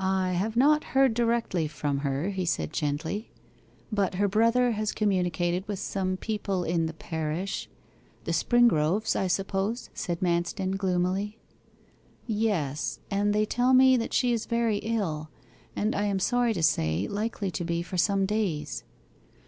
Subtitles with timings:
[0.00, 3.30] 'I have not heard directly from her,' he said gently.
[3.92, 7.68] 'But her brother has communicated with some people in the parish'
[8.24, 11.38] 'The Springroves, I suppose,' said Manston gloomily.
[12.26, 15.30] 'Yes; and they tell me that she is very ill,
[15.76, 18.82] and I am sorry to say, likely to be for some days.